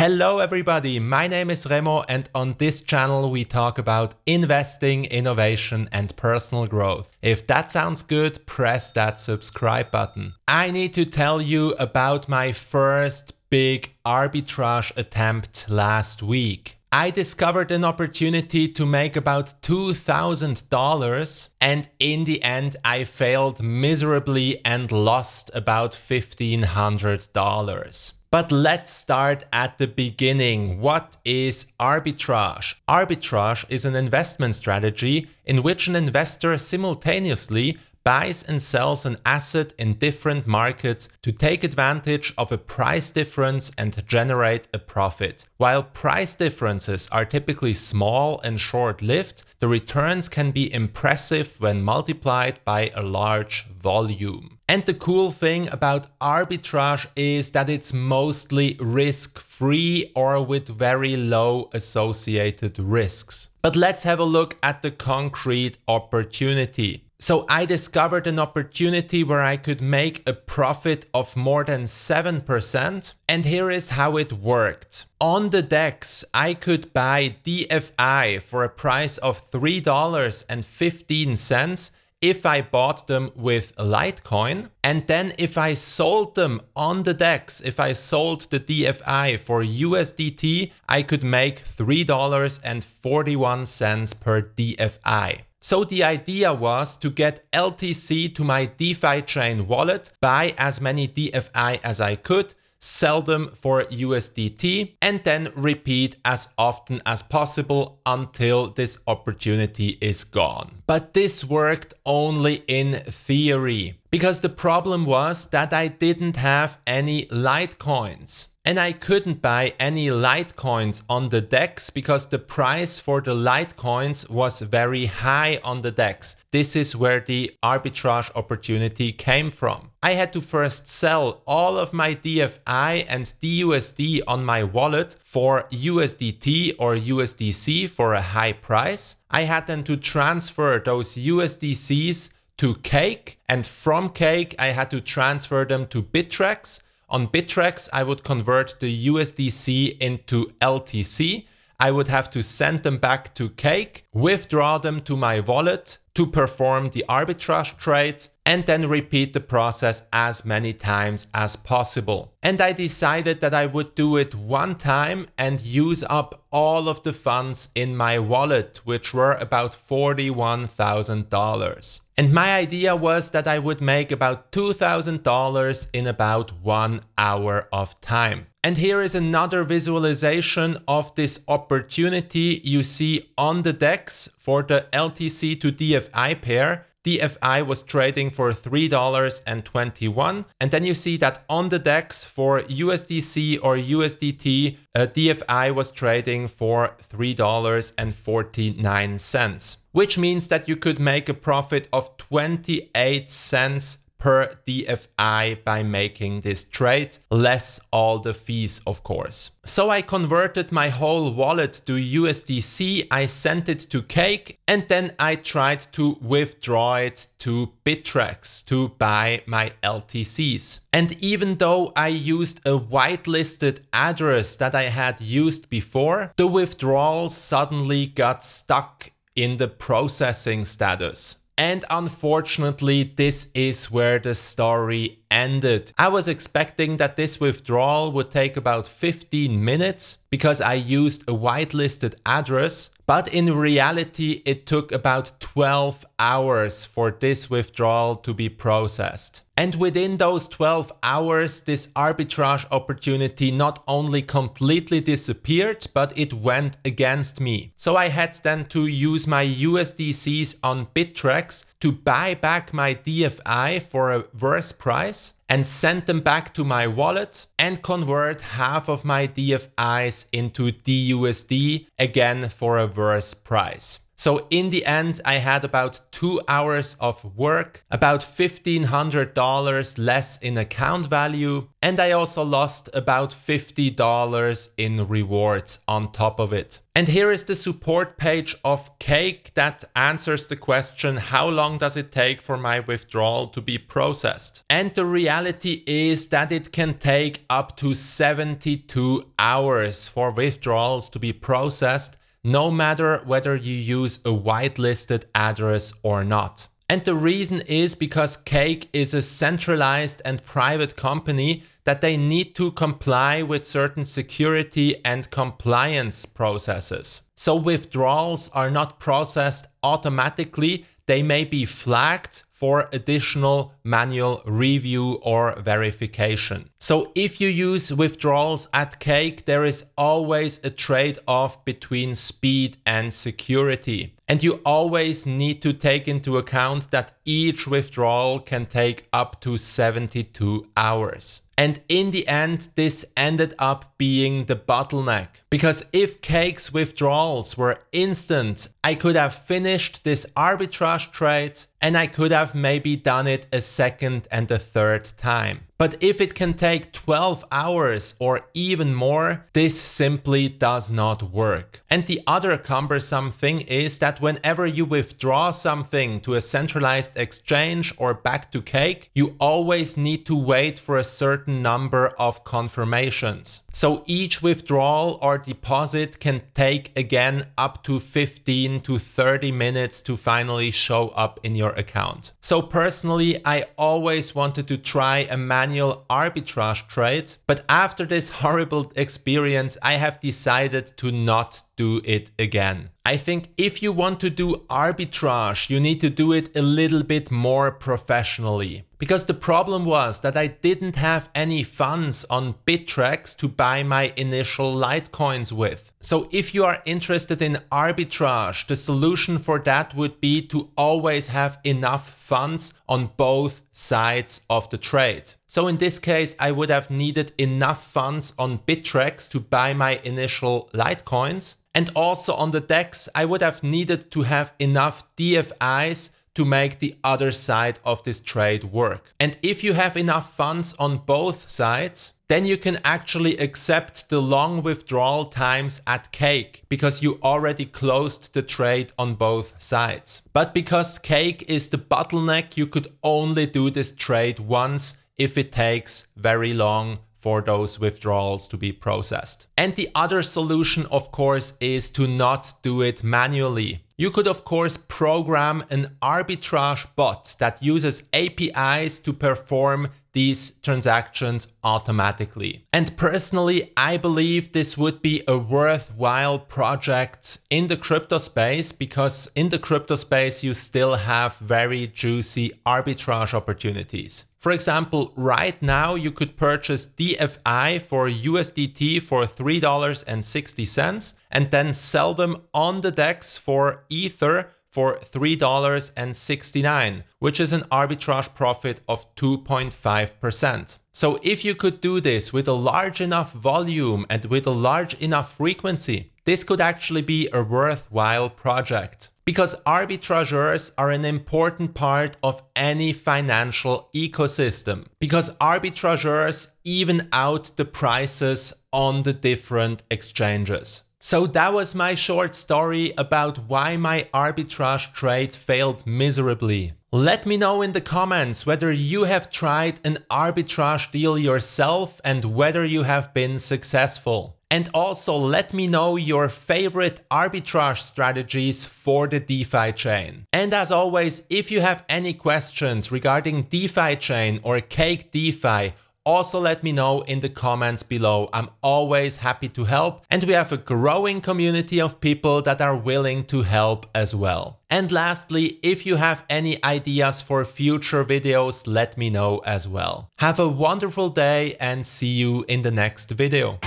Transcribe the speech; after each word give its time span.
Hello, 0.00 0.38
everybody. 0.38 0.98
My 0.98 1.28
name 1.28 1.50
is 1.50 1.66
Remo, 1.66 2.00
and 2.08 2.26
on 2.34 2.54
this 2.56 2.80
channel, 2.80 3.30
we 3.30 3.44
talk 3.44 3.76
about 3.76 4.14
investing, 4.24 5.04
innovation, 5.04 5.90
and 5.92 6.16
personal 6.16 6.66
growth. 6.66 7.10
If 7.20 7.46
that 7.48 7.70
sounds 7.70 8.00
good, 8.00 8.46
press 8.46 8.92
that 8.92 9.20
subscribe 9.20 9.90
button. 9.90 10.32
I 10.48 10.70
need 10.70 10.94
to 10.94 11.04
tell 11.04 11.42
you 11.42 11.72
about 11.72 12.30
my 12.30 12.52
first 12.52 13.34
big 13.50 13.92
arbitrage 14.06 14.90
attempt 14.96 15.68
last 15.68 16.22
week. 16.22 16.78
I 16.90 17.10
discovered 17.10 17.70
an 17.70 17.84
opportunity 17.84 18.68
to 18.68 18.86
make 18.86 19.16
about 19.16 19.60
$2,000 19.60 21.48
and 21.60 21.88
in 21.98 22.24
the 22.24 22.42
end 22.42 22.76
I 22.82 23.04
failed 23.04 23.62
miserably 23.62 24.64
and 24.64 24.90
lost 24.90 25.50
about 25.52 25.92
$1,500. 25.92 28.12
But 28.30 28.52
let's 28.52 28.90
start 28.90 29.44
at 29.52 29.78
the 29.78 29.88
beginning. 29.88 30.80
What 30.80 31.16
is 31.24 31.66
arbitrage? 31.80 32.74
Arbitrage 32.88 33.64
is 33.68 33.84
an 33.84 33.96
investment 33.96 34.54
strategy 34.54 35.28
in 35.44 35.64
which 35.64 35.88
an 35.88 35.96
investor 35.96 36.56
simultaneously 36.56 37.76
buys 38.04 38.42
and 38.42 38.60
sells 38.62 39.04
an 39.04 39.18
asset 39.24 39.72
in 39.78 39.94
different 39.94 40.46
markets 40.46 41.08
to 41.22 41.32
take 41.32 41.64
advantage 41.64 42.32
of 42.38 42.50
a 42.50 42.58
price 42.58 43.10
difference 43.10 43.70
and 43.76 44.06
generate 44.06 44.68
a 44.72 44.78
profit. 44.78 45.44
While 45.56 45.82
price 45.82 46.34
differences 46.34 47.08
are 47.12 47.24
typically 47.24 47.74
small 47.74 48.40
and 48.40 48.58
short 48.60 49.02
lived, 49.02 49.42
the 49.58 49.68
returns 49.68 50.28
can 50.28 50.50
be 50.50 50.72
impressive 50.72 51.60
when 51.60 51.82
multiplied 51.82 52.64
by 52.64 52.90
a 52.94 53.02
large 53.02 53.66
volume. 53.68 54.58
And 54.68 54.86
the 54.86 54.94
cool 54.94 55.30
thing 55.30 55.68
about 55.70 56.16
arbitrage 56.20 57.06
is 57.16 57.50
that 57.50 57.68
it's 57.68 57.92
mostly 57.92 58.76
risk 58.80 59.38
free 59.38 60.12
or 60.14 60.42
with 60.42 60.68
very 60.68 61.16
low 61.16 61.68
associated 61.74 62.78
risks. 62.78 63.48
But 63.62 63.76
let's 63.76 64.04
have 64.04 64.20
a 64.20 64.24
look 64.24 64.56
at 64.62 64.80
the 64.80 64.90
concrete 64.90 65.76
opportunity. 65.86 67.04
So 67.22 67.44
I 67.50 67.66
discovered 67.66 68.26
an 68.26 68.38
opportunity 68.38 69.22
where 69.22 69.42
I 69.42 69.58
could 69.58 69.82
make 69.82 70.26
a 70.26 70.32
profit 70.32 71.04
of 71.12 71.36
more 71.36 71.64
than 71.64 71.82
7%. 71.82 73.12
And 73.28 73.44
here 73.44 73.70
is 73.70 73.90
how 73.90 74.16
it 74.16 74.32
worked. 74.32 75.04
On 75.20 75.50
the 75.50 75.60
DEX, 75.60 76.24
I 76.32 76.54
could 76.54 76.94
buy 76.94 77.36
DFI 77.44 78.40
for 78.40 78.64
a 78.64 78.70
price 78.70 79.18
of 79.18 79.50
$3.15 79.50 81.90
if 82.22 82.46
I 82.46 82.62
bought 82.62 83.06
them 83.06 83.32
with 83.36 83.76
Litecoin. 83.76 84.70
And 84.82 85.06
then 85.06 85.34
if 85.36 85.58
I 85.58 85.74
sold 85.74 86.36
them 86.36 86.62
on 86.74 87.02
the 87.02 87.12
DEX, 87.12 87.60
if 87.60 87.78
I 87.78 87.92
sold 87.92 88.46
the 88.48 88.60
DFI 88.60 89.38
for 89.38 89.62
USDT, 89.62 90.72
I 90.88 91.02
could 91.02 91.22
make 91.22 91.66
$3.41 91.66 94.20
per 94.20 94.42
DFI. 94.42 95.40
So 95.62 95.84
the 95.84 96.02
idea 96.02 96.54
was 96.54 96.96
to 96.96 97.10
get 97.10 97.44
LTC 97.52 98.34
to 98.34 98.44
my 98.44 98.64
DeFi 98.64 99.20
chain 99.22 99.66
wallet, 99.68 100.10
buy 100.20 100.54
as 100.56 100.80
many 100.80 101.06
DFI 101.06 101.80
as 101.84 102.00
I 102.00 102.16
could, 102.16 102.54
sell 102.80 103.20
them 103.20 103.50
for 103.52 103.84
USDT, 103.84 104.94
and 105.02 105.22
then 105.22 105.52
repeat 105.54 106.16
as 106.24 106.48
often 106.56 107.02
as 107.04 107.22
possible 107.22 108.00
until 108.06 108.70
this 108.70 108.96
opportunity 109.06 109.98
is 110.00 110.24
gone. 110.24 110.82
But 110.86 111.12
this 111.12 111.44
worked 111.44 111.92
only 112.06 112.64
in 112.66 112.94
theory, 113.06 113.98
because 114.10 114.40
the 114.40 114.48
problem 114.48 115.04
was 115.04 115.48
that 115.48 115.74
I 115.74 115.88
didn't 115.88 116.36
have 116.36 116.78
any 116.86 117.26
Litecoins. 117.26 118.46
And 118.70 118.78
I 118.78 118.92
couldn't 118.92 119.42
buy 119.42 119.74
any 119.80 120.06
Litecoins 120.10 121.02
on 121.08 121.30
the 121.30 121.40
DEX 121.40 121.90
because 121.90 122.26
the 122.26 122.38
price 122.38 123.00
for 123.00 123.20
the 123.20 123.34
Litecoins 123.34 124.30
was 124.30 124.60
very 124.60 125.06
high 125.06 125.58
on 125.64 125.82
the 125.82 125.90
DEX. 125.90 126.36
This 126.52 126.76
is 126.76 126.94
where 126.94 127.18
the 127.18 127.50
arbitrage 127.64 128.30
opportunity 128.36 129.10
came 129.10 129.50
from. 129.50 129.90
I 130.04 130.12
had 130.12 130.32
to 130.34 130.40
first 130.40 130.86
sell 130.86 131.42
all 131.48 131.78
of 131.78 131.92
my 131.92 132.14
DFI 132.14 133.06
and 133.08 133.34
DUSD 133.42 134.20
on 134.28 134.44
my 134.44 134.62
wallet 134.62 135.16
for 135.24 135.64
USDT 135.72 136.76
or 136.78 136.94
USDC 136.94 137.90
for 137.90 138.14
a 138.14 138.22
high 138.22 138.52
price. 138.52 139.16
I 139.32 139.42
had 139.42 139.66
then 139.66 139.82
to 139.82 139.96
transfer 139.96 140.78
those 140.78 141.16
USDCs 141.16 142.28
to 142.58 142.76
Cake, 142.76 143.40
and 143.48 143.66
from 143.66 144.10
Cake, 144.10 144.54
I 144.60 144.68
had 144.68 144.92
to 144.92 145.00
transfer 145.00 145.64
them 145.64 145.88
to 145.88 146.02
Bittrex 146.04 146.78
on 147.10 147.26
Bittrex, 147.28 147.88
I 147.92 148.02
would 148.04 148.22
convert 148.22 148.78
the 148.78 149.08
USDC 149.08 149.98
into 149.98 150.52
LTC. 150.60 151.46
I 151.78 151.90
would 151.90 152.08
have 152.08 152.30
to 152.30 152.42
send 152.42 152.82
them 152.82 152.98
back 152.98 153.34
to 153.34 153.48
Cake, 153.50 154.04
withdraw 154.12 154.78
them 154.78 155.00
to 155.02 155.16
my 155.16 155.40
wallet 155.40 155.98
to 156.20 156.26
perform 156.26 156.90
the 156.90 157.02
arbitrage 157.08 157.78
trade, 157.78 158.26
and 158.44 158.66
then 158.66 158.86
repeat 158.86 159.32
the 159.32 159.40
process 159.40 160.02
as 160.12 160.44
many 160.44 160.74
times 160.74 161.26
as 161.32 161.56
possible. 161.56 162.34
And 162.42 162.60
I 162.60 162.74
decided 162.74 163.40
that 163.40 163.54
I 163.54 163.64
would 163.64 163.94
do 163.94 164.18
it 164.18 164.34
one 164.34 164.74
time 164.74 165.28
and 165.38 165.62
use 165.62 166.04
up 166.10 166.44
all 166.50 166.90
of 166.90 167.02
the 167.04 167.14
funds 167.14 167.70
in 167.74 167.96
my 167.96 168.18
wallet, 168.18 168.82
which 168.84 169.14
were 169.14 169.32
about 169.32 169.72
$41,000. 169.72 172.00
And 172.18 172.34
my 172.34 172.54
idea 172.54 172.94
was 172.94 173.30
that 173.30 173.46
I 173.46 173.58
would 173.58 173.80
make 173.80 174.12
about 174.12 174.52
$2,000 174.52 175.88
in 175.94 176.06
about 176.06 176.52
one 176.62 177.00
hour 177.16 177.66
of 177.72 177.98
time. 178.02 178.48
And 178.62 178.76
here 178.76 179.00
is 179.00 179.14
another 179.14 179.64
visualization 179.64 180.76
of 180.86 181.14
this 181.14 181.40
opportunity 181.48 182.60
you 182.62 182.82
see 182.82 183.30
on 183.38 183.62
the 183.62 183.72
DEX 183.72 184.28
for 184.40 184.62
the 184.62 184.86
LTC 184.92 185.60
to 185.60 185.70
DFI 185.70 186.40
pair. 186.40 186.86
DFI 187.04 187.66
was 187.66 187.82
trading 187.82 188.30
for 188.30 188.52
$3.21. 188.52 190.44
And 190.60 190.70
then 190.70 190.84
you 190.84 190.94
see 190.94 191.16
that 191.18 191.44
on 191.48 191.68
the 191.68 191.78
DEX 191.78 192.24
for 192.24 192.62
USDC 192.62 193.58
or 193.62 193.76
USDT, 193.76 194.78
uh, 194.94 195.06
DFI 195.06 195.74
was 195.74 195.90
trading 195.90 196.48
for 196.48 196.94
$3.49, 197.10 199.76
which 199.92 200.18
means 200.18 200.48
that 200.48 200.68
you 200.68 200.76
could 200.76 200.98
make 200.98 201.28
a 201.28 201.34
profit 201.34 201.88
of 201.92 202.16
28 202.18 203.30
cents 203.30 203.98
per 204.20 204.54
DFI 204.66 205.64
by 205.64 205.82
making 205.82 206.42
this 206.42 206.62
trade, 206.64 207.18
less 207.30 207.80
all 207.90 208.20
the 208.20 208.34
fees, 208.34 208.80
of 208.86 209.02
course. 209.02 209.50
So 209.64 209.90
I 209.90 210.02
converted 210.02 210.70
my 210.70 210.90
whole 210.90 211.32
wallet 211.32 211.80
to 211.86 211.94
USDC, 211.94 213.08
I 213.10 213.26
sent 213.26 213.68
it 213.68 213.80
to 213.90 214.02
Cake, 214.02 214.58
and 214.68 214.86
then 214.88 215.12
I 215.18 215.34
tried 215.34 215.80
to 215.92 216.18
withdraw 216.20 216.96
it 216.96 217.26
to 217.40 217.72
Bittrex 217.84 218.64
to 218.66 218.90
buy 218.90 219.42
my 219.46 219.72
LTCs. 219.82 220.80
And 220.92 221.12
even 221.22 221.56
though 221.56 221.92
I 221.96 222.08
used 222.08 222.60
a 222.66 222.78
whitelisted 222.78 223.80
address 223.92 224.56
that 224.56 224.74
I 224.74 224.88
had 224.90 225.20
used 225.20 225.70
before, 225.70 226.32
the 226.36 226.46
withdrawal 226.46 227.28
suddenly 227.28 228.06
got 228.06 228.44
stuck 228.44 229.10
in 229.34 229.56
the 229.56 229.68
processing 229.68 230.64
status. 230.64 231.36
And 231.60 231.84
unfortunately, 231.90 233.02
this 233.02 233.48
is 233.52 233.90
where 233.90 234.18
the 234.18 234.34
story 234.34 235.18
ended. 235.30 235.92
I 235.98 236.08
was 236.08 236.26
expecting 236.26 236.96
that 236.96 237.16
this 237.16 237.38
withdrawal 237.38 238.12
would 238.12 238.30
take 238.30 238.56
about 238.56 238.88
15 238.88 239.62
minutes 239.62 240.16
because 240.30 240.62
I 240.62 240.72
used 240.72 241.24
a 241.24 241.34
whitelisted 241.34 242.14
address, 242.24 242.88
but 243.04 243.28
in 243.28 243.54
reality, 243.54 244.40
it 244.46 244.64
took 244.64 244.90
about 244.90 245.38
12 245.40 246.06
hours 246.18 246.86
for 246.86 247.10
this 247.10 247.50
withdrawal 247.50 248.16
to 248.16 248.32
be 248.32 248.48
processed. 248.48 249.42
And 249.60 249.74
within 249.74 250.16
those 250.16 250.48
12 250.48 250.90
hours, 251.02 251.60
this 251.60 251.88
arbitrage 251.88 252.64
opportunity 252.70 253.50
not 253.50 253.84
only 253.86 254.22
completely 254.22 255.02
disappeared, 255.02 255.86
but 255.92 256.16
it 256.16 256.32
went 256.32 256.78
against 256.82 257.40
me. 257.40 257.74
So 257.76 257.94
I 257.94 258.08
had 258.08 258.40
then 258.42 258.64
to 258.70 258.86
use 258.86 259.26
my 259.26 259.44
USDCs 259.44 260.56
on 260.62 260.86
Bittrex 260.94 261.66
to 261.80 261.92
buy 261.92 262.32
back 262.32 262.72
my 262.72 262.94
DFI 262.94 263.82
for 263.82 264.12
a 264.12 264.24
worse 264.40 264.72
price 264.72 265.34
and 265.46 265.66
send 265.66 266.06
them 266.06 266.20
back 266.20 266.54
to 266.54 266.64
my 266.64 266.86
wallet 266.86 267.44
and 267.58 267.82
convert 267.82 268.40
half 268.40 268.88
of 268.88 269.04
my 269.04 269.26
DFIs 269.26 270.24
into 270.32 270.72
DUSD 270.72 271.86
again 271.98 272.48
for 272.48 272.78
a 272.78 272.86
worse 272.86 273.34
price. 273.34 273.98
So 274.20 274.46
in 274.50 274.68
the 274.68 274.84
end, 274.84 275.22
I 275.24 275.38
had 275.38 275.64
about 275.64 276.02
two 276.12 276.42
hours 276.46 276.94
of 277.00 277.24
work, 277.38 277.86
about 277.90 278.20
$1,500 278.20 279.94
less 279.96 280.36
in 280.42 280.58
account 280.58 281.06
value, 281.06 281.68
and 281.80 281.98
I 281.98 282.10
also 282.10 282.42
lost 282.42 282.90
about 282.92 283.30
$50 283.30 284.68
in 284.76 285.08
rewards 285.08 285.78
on 285.88 286.12
top 286.12 286.38
of 286.38 286.52
it. 286.52 286.80
And 286.94 287.08
here 287.08 287.30
is 287.30 287.44
the 287.44 287.56
support 287.56 288.18
page 288.18 288.54
of 288.62 288.98
Cake 288.98 289.52
that 289.54 289.84
answers 289.96 290.48
the 290.48 290.56
question 290.56 291.16
how 291.16 291.48
long 291.48 291.78
does 291.78 291.96
it 291.96 292.12
take 292.12 292.42
for 292.42 292.58
my 292.58 292.80
withdrawal 292.80 293.48
to 293.48 293.62
be 293.62 293.78
processed? 293.78 294.64
And 294.68 294.94
the 294.94 295.06
reality 295.06 295.82
is 295.86 296.28
that 296.28 296.52
it 296.52 296.72
can 296.72 296.98
take 296.98 297.46
up 297.48 297.78
to 297.78 297.94
72 297.94 299.24
hours 299.38 300.08
for 300.08 300.30
withdrawals 300.30 301.08
to 301.08 301.18
be 301.18 301.32
processed, 301.32 302.18
no 302.42 302.70
matter 302.70 303.18
whether 303.24 303.54
you 303.54 303.74
use 303.74 304.18
a 304.24 304.30
whitelisted 304.30 305.24
address 305.34 305.92
or 306.02 306.24
not. 306.24 306.68
And 306.88 307.04
the 307.04 307.14
reason 307.14 307.60
is 307.68 307.94
because 307.94 308.36
Cake 308.36 308.88
is 308.92 309.14
a 309.14 309.22
centralized 309.22 310.22
and 310.24 310.44
private 310.44 310.96
company 310.96 311.62
that 311.84 312.00
they 312.00 312.16
need 312.16 312.54
to 312.56 312.72
comply 312.72 313.42
with 313.42 313.64
certain 313.64 314.04
security 314.04 314.96
and 315.04 315.30
compliance 315.30 316.26
processes. 316.26 317.22
So 317.36 317.54
withdrawals 317.54 318.48
are 318.50 318.70
not 318.70 318.98
processed 318.98 319.68
automatically, 319.82 320.84
they 321.06 321.22
may 321.22 321.44
be 321.44 321.64
flagged 321.64 322.42
for 322.50 322.88
additional 322.92 323.72
manual 323.84 324.42
review 324.44 325.20
or 325.22 325.54
verification. 325.60 326.69
So 326.82 327.12
if 327.14 327.42
you 327.42 327.48
use 327.48 327.92
withdrawals 327.92 328.66
at 328.72 329.00
Cake, 329.00 329.44
there 329.44 329.66
is 329.66 329.84
always 329.98 330.58
a 330.64 330.70
trade-off 330.70 331.62
between 331.66 332.14
speed 332.14 332.78
and 332.86 333.12
security. 333.12 334.14
And 334.26 334.42
you 334.42 334.62
always 334.64 335.26
need 335.26 335.60
to 335.60 335.74
take 335.74 336.08
into 336.08 336.38
account 336.38 336.90
that 336.90 337.12
each 337.26 337.66
withdrawal 337.66 338.40
can 338.40 338.64
take 338.64 339.06
up 339.12 339.42
to 339.42 339.58
72 339.58 340.68
hours. 340.74 341.42
And 341.58 341.82
in 341.90 342.12
the 342.12 342.26
end, 342.26 342.70
this 342.76 343.04
ended 343.14 343.52
up 343.58 343.98
being 343.98 344.46
the 344.46 344.56
bottleneck. 344.56 345.28
Because 345.50 345.84
if 345.92 346.22
Cake's 346.22 346.72
withdrawals 346.72 347.58
were 347.58 347.76
instant, 347.92 348.68
I 348.82 348.94
could 348.94 349.16
have 349.16 349.34
finished 349.34 350.02
this 350.02 350.24
arbitrage 350.34 351.12
trade 351.12 351.60
and 351.82 351.98
I 351.98 352.06
could 352.06 352.32
have 352.32 352.54
maybe 352.54 352.96
done 352.96 353.26
it 353.26 353.46
a 353.52 353.60
second 353.60 354.26
and 354.30 354.50
a 354.50 354.58
third 354.58 355.04
time. 355.18 355.66
But 355.80 355.96
if 356.02 356.20
it 356.20 356.34
can 356.34 356.52
take 356.52 356.92
12 356.92 357.42
hours 357.50 358.12
or 358.18 358.42
even 358.52 358.94
more, 358.94 359.46
this 359.54 359.80
simply 359.80 360.46
does 360.46 360.92
not 360.92 361.22
work. 361.22 361.80
And 361.88 362.06
the 362.06 362.20
other 362.26 362.58
cumbersome 362.58 363.30
thing 363.30 363.62
is 363.62 363.98
that 364.00 364.20
whenever 364.20 364.66
you 364.66 364.84
withdraw 364.84 365.52
something 365.52 366.20
to 366.20 366.34
a 366.34 366.42
centralized 366.42 367.16
exchange 367.16 367.94
or 367.96 368.12
back 368.12 368.52
to 368.52 368.60
Cake, 368.60 369.10
you 369.14 369.36
always 369.40 369.96
need 369.96 370.26
to 370.26 370.36
wait 370.36 370.78
for 370.78 370.98
a 370.98 371.12
certain 371.22 371.62
number 371.62 372.08
of 372.18 372.44
confirmations. 372.44 373.62
So 373.72 374.02
each 374.06 374.42
withdrawal 374.42 375.18
or 375.22 375.38
deposit 375.38 376.20
can 376.20 376.42
take 376.54 376.92
again 376.94 377.46
up 377.56 377.84
to 377.84 378.00
15 378.00 378.80
to 378.82 378.98
30 378.98 379.52
minutes 379.52 380.02
to 380.02 380.16
finally 380.18 380.70
show 380.72 381.08
up 381.10 381.40
in 381.42 381.54
your 381.54 381.70
account. 381.70 382.32
So 382.42 382.60
personally, 382.60 383.40
I 383.46 383.64
always 383.78 384.34
wanted 384.34 384.68
to 384.68 384.76
try 384.76 385.18
a 385.30 385.36
manual 385.36 385.69
arbitrage 385.74 386.86
trade, 386.88 387.34
but 387.46 387.64
after 387.68 388.04
this 388.06 388.28
horrible 388.28 388.92
experience, 388.96 389.76
I 389.82 389.94
have 389.94 390.20
decided 390.20 390.96
to 390.96 391.10
not 391.12 391.62
do 391.76 392.00
it 392.04 392.30
again. 392.38 392.90
I 393.06 393.16
think 393.16 393.48
if 393.56 393.82
you 393.82 393.92
want 393.92 394.20
to 394.20 394.30
do 394.30 394.66
arbitrage, 394.68 395.70
you 395.70 395.80
need 395.80 396.00
to 396.02 396.10
do 396.10 396.32
it 396.32 396.54
a 396.54 396.62
little 396.62 397.02
bit 397.02 397.30
more 397.30 397.70
professionally. 397.72 398.84
Because 398.98 399.24
the 399.24 399.42
problem 399.48 399.86
was 399.86 400.20
that 400.20 400.36
I 400.36 400.48
didn't 400.48 400.96
have 400.96 401.30
any 401.34 401.62
funds 401.62 402.26
on 402.28 402.56
Bittrex 402.66 403.34
to 403.38 403.48
buy 403.48 403.82
my 403.82 404.12
initial 404.14 404.76
Litecoins 404.76 405.52
with. 405.52 405.90
So 406.00 406.28
if 406.30 406.54
you 406.54 406.66
are 406.66 406.82
interested 406.84 407.40
in 407.40 407.62
arbitrage, 407.72 408.66
the 408.66 408.76
solution 408.76 409.38
for 409.38 409.58
that 409.60 409.94
would 409.94 410.20
be 410.20 410.42
to 410.48 410.68
always 410.76 411.28
have 411.28 411.58
enough 411.64 412.10
funds 412.10 412.74
on 412.86 413.10
both 413.16 413.62
sides 413.72 414.42
of 414.50 414.68
the 414.68 414.78
trade. 414.78 415.32
So 415.50 415.66
in 415.66 415.78
this 415.78 415.98
case, 415.98 416.36
I 416.38 416.52
would 416.52 416.70
have 416.70 416.92
needed 416.92 417.32
enough 417.36 417.84
funds 417.90 418.34
on 418.38 418.60
Bittrex 418.68 419.28
to 419.30 419.40
buy 419.40 419.74
my 419.74 420.00
initial 420.04 420.70
Litecoins 420.72 421.56
and 421.74 421.90
also 421.96 422.34
on 422.34 422.52
the 422.52 422.60
DEX, 422.60 423.08
I 423.16 423.24
would 423.24 423.42
have 423.42 423.64
needed 423.64 424.12
to 424.12 424.22
have 424.22 424.52
enough 424.60 425.02
DFIs 425.16 426.10
to 426.34 426.44
make 426.44 426.78
the 426.78 426.94
other 427.02 427.32
side 427.32 427.80
of 427.84 428.04
this 428.04 428.20
trade 428.20 428.62
work. 428.62 429.12
And 429.18 429.36
if 429.42 429.64
you 429.64 429.72
have 429.72 429.96
enough 429.96 430.36
funds 430.36 430.72
on 430.78 430.98
both 430.98 431.50
sides, 431.50 432.12
then 432.28 432.44
you 432.44 432.56
can 432.56 432.78
actually 432.84 433.36
accept 433.38 434.08
the 434.08 434.22
long 434.22 434.62
withdrawal 434.62 435.24
times 435.24 435.82
at 435.84 436.12
Cake 436.12 436.62
because 436.68 437.02
you 437.02 437.18
already 437.24 437.64
closed 437.64 438.32
the 438.34 438.42
trade 438.42 438.92
on 438.96 439.16
both 439.16 439.60
sides. 439.60 440.22
But 440.32 440.54
because 440.54 441.00
Cake 441.00 441.44
is 441.48 441.70
the 441.70 441.78
bottleneck, 441.78 442.56
you 442.56 442.68
could 442.68 442.92
only 443.02 443.46
do 443.46 443.68
this 443.68 443.90
trade 443.90 444.38
once 444.38 444.94
if 445.16 445.36
it 445.36 445.52
takes 445.52 446.06
very 446.16 446.52
long 446.52 446.98
for 447.20 447.42
those 447.42 447.78
withdrawals 447.78 448.48
to 448.48 448.56
be 448.56 448.72
processed. 448.72 449.46
And 449.56 449.76
the 449.76 449.90
other 449.94 450.22
solution, 450.22 450.86
of 450.86 451.12
course, 451.12 451.52
is 451.60 451.90
to 451.90 452.08
not 452.08 452.54
do 452.62 452.80
it 452.80 453.04
manually. 453.04 453.84
You 453.98 454.10
could, 454.10 454.26
of 454.26 454.46
course, 454.46 454.78
program 454.78 455.62
an 455.68 455.96
arbitrage 456.00 456.86
bot 456.96 457.36
that 457.38 457.62
uses 457.62 458.02
APIs 458.14 458.98
to 459.00 459.12
perform 459.12 459.90
these 460.12 460.52
transactions 460.62 461.48
automatically. 461.62 462.64
And 462.72 462.96
personally, 462.96 463.72
I 463.76 463.96
believe 463.96 464.52
this 464.52 464.76
would 464.76 465.02
be 465.02 465.22
a 465.28 465.38
worthwhile 465.38 466.38
project 466.38 467.38
in 467.50 467.68
the 467.68 467.76
crypto 467.76 468.18
space 468.18 468.72
because 468.72 469.30
in 469.34 469.50
the 469.50 469.58
crypto 469.58 469.96
space, 469.96 470.42
you 470.42 470.54
still 470.54 470.94
have 470.94 471.36
very 471.36 471.86
juicy 471.86 472.52
arbitrage 472.66 473.34
opportunities. 473.34 474.24
For 474.40 474.52
example, 474.52 475.12
right 475.16 475.60
now 475.60 475.96
you 475.96 476.10
could 476.10 476.38
purchase 476.38 476.86
DFI 476.86 477.82
for 477.82 478.08
USDT 478.08 479.02
for 479.02 479.26
$3.60 479.26 481.14
and 481.30 481.50
then 481.50 481.74
sell 481.74 482.14
them 482.14 482.42
on 482.54 482.80
the 482.80 482.90
DEX 482.90 483.36
for 483.36 483.84
Ether 483.90 484.50
for 484.70 484.98
$3.69, 484.98 487.02
which 487.18 487.40
is 487.40 487.52
an 487.52 487.62
arbitrage 487.72 488.34
profit 488.34 488.80
of 488.88 489.12
2.5%. 489.16 490.78
So 490.92 491.18
if 491.22 491.44
you 491.44 491.54
could 491.54 491.80
do 491.80 492.00
this 492.00 492.32
with 492.32 492.48
a 492.48 492.52
large 492.52 493.00
enough 493.00 493.32
volume 493.32 494.06
and 494.08 494.24
with 494.26 494.46
a 494.46 494.50
large 494.50 494.94
enough 494.94 495.36
frequency, 495.36 496.12
this 496.24 496.44
could 496.44 496.60
actually 496.60 497.02
be 497.02 497.28
a 497.32 497.42
worthwhile 497.42 498.30
project 498.30 499.10
because 499.24 499.54
arbitrageurs 499.66 500.70
are 500.76 500.90
an 500.90 501.04
important 501.04 501.74
part 501.74 502.16
of 502.22 502.42
any 502.56 502.92
financial 502.92 503.88
ecosystem 503.94 504.86
because 504.98 505.30
arbitrageurs 505.36 506.48
even 506.64 507.08
out 507.12 507.52
the 507.56 507.64
prices 507.64 508.52
on 508.72 509.04
the 509.04 509.12
different 509.12 509.84
exchanges. 509.90 510.82
So 511.02 511.26
that 511.28 511.54
was 511.54 511.74
my 511.74 511.94
short 511.94 512.36
story 512.36 512.92
about 512.98 513.48
why 513.48 513.78
my 513.78 514.06
arbitrage 514.12 514.92
trade 514.92 515.34
failed 515.34 515.86
miserably. 515.86 516.72
Let 516.92 517.24
me 517.24 517.38
know 517.38 517.62
in 517.62 517.72
the 517.72 517.80
comments 517.80 518.44
whether 518.44 518.70
you 518.70 519.04
have 519.04 519.30
tried 519.30 519.80
an 519.82 520.04
arbitrage 520.10 520.90
deal 520.90 521.16
yourself 521.16 522.02
and 522.04 522.26
whether 522.26 522.66
you 522.66 522.82
have 522.82 523.14
been 523.14 523.38
successful. 523.38 524.36
And 524.50 524.68
also 524.74 525.16
let 525.16 525.54
me 525.54 525.66
know 525.66 525.96
your 525.96 526.28
favorite 526.28 527.00
arbitrage 527.10 527.78
strategies 527.78 528.66
for 528.66 529.06
the 529.06 529.20
DeFi 529.20 529.72
chain. 529.72 530.26
And 530.34 530.52
as 530.52 530.70
always, 530.70 531.22
if 531.30 531.50
you 531.50 531.62
have 531.62 531.82
any 531.88 532.12
questions 532.12 532.92
regarding 532.92 533.44
DeFi 533.44 533.96
chain 533.96 534.38
or 534.42 534.60
Cake 534.60 535.12
DeFi, 535.12 535.72
also 536.04 536.40
let 536.40 536.62
me 536.62 536.72
know 536.72 537.02
in 537.02 537.20
the 537.20 537.28
comments 537.28 537.82
below. 537.82 538.28
I'm 538.32 538.50
always 538.62 539.16
happy 539.16 539.48
to 539.50 539.64
help 539.64 540.04
and 540.10 540.24
we 540.24 540.32
have 540.32 540.52
a 540.52 540.56
growing 540.56 541.20
community 541.20 541.80
of 541.80 542.00
people 542.00 542.42
that 542.42 542.60
are 542.60 542.76
willing 542.76 543.24
to 543.26 543.42
help 543.42 543.86
as 543.94 544.14
well. 544.14 544.60
And 544.70 544.90
lastly, 544.92 545.58
if 545.62 545.84
you 545.84 545.96
have 545.96 546.24
any 546.28 546.62
ideas 546.64 547.20
for 547.20 547.44
future 547.44 548.04
videos, 548.04 548.66
let 548.66 548.96
me 548.96 549.10
know 549.10 549.38
as 549.38 549.66
well. 549.66 550.08
Have 550.18 550.38
a 550.38 550.48
wonderful 550.48 551.10
day 551.10 551.56
and 551.60 551.84
see 551.84 552.08
you 552.08 552.44
in 552.48 552.62
the 552.62 552.70
next 552.70 553.10
video. 553.10 553.58